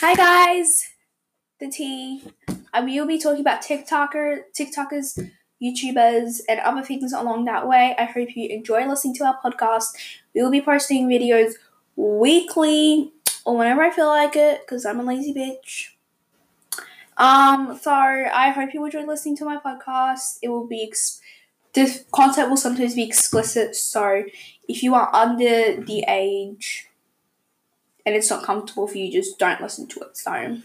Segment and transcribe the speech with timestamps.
[0.00, 0.90] Hi guys,
[1.58, 2.22] the T.
[2.74, 5.30] Um, we'll be talking about TikToker, TikTokers,
[5.62, 7.94] YouTubers, and other things along that way.
[7.98, 9.86] I hope you enjoy listening to our podcast.
[10.34, 11.54] We will be posting videos
[11.96, 13.10] weekly
[13.46, 15.88] or whenever I feel like it, because I'm a lazy bitch.
[17.16, 20.40] Um, so I hope you enjoy listening to my podcast.
[20.42, 21.22] It will be ex-
[21.72, 24.24] the content will sometimes be explicit, so
[24.68, 26.88] if you are under the age
[28.06, 30.16] and it's not comfortable for you, just don't listen to it.
[30.16, 30.58] So.